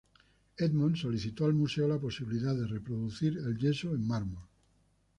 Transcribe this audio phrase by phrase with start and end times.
[0.57, 4.47] Edmond solicitó al museo la posibilidad de reproducir el yeso en mármol.